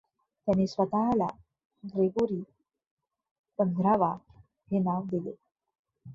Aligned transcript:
त्याने 0.47 0.65
स्वतःला 0.67 1.27
ग्रेगोरी 1.83 2.41
पंधरावा 3.59 4.11
हे 4.71 4.79
नाव 4.79 5.05
दिले. 5.05 5.31